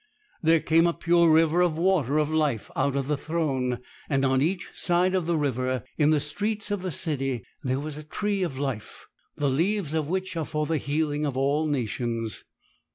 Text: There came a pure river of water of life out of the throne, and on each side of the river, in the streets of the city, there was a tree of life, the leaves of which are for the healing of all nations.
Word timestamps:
There 0.41 0.59
came 0.59 0.87
a 0.87 0.95
pure 0.95 1.29
river 1.29 1.61
of 1.61 1.77
water 1.77 2.17
of 2.17 2.33
life 2.33 2.71
out 2.75 2.95
of 2.95 3.07
the 3.07 3.15
throne, 3.15 3.81
and 4.09 4.25
on 4.25 4.41
each 4.41 4.71
side 4.73 5.13
of 5.13 5.27
the 5.27 5.37
river, 5.37 5.83
in 5.95 6.09
the 6.09 6.19
streets 6.19 6.71
of 6.71 6.81
the 6.81 6.89
city, 6.89 7.45
there 7.61 7.79
was 7.79 7.97
a 7.97 8.03
tree 8.03 8.41
of 8.41 8.57
life, 8.57 9.05
the 9.35 9.47
leaves 9.47 9.93
of 9.93 10.07
which 10.07 10.35
are 10.35 10.43
for 10.45 10.65
the 10.65 10.79
healing 10.79 11.23
of 11.23 11.37
all 11.37 11.67
nations. 11.67 12.43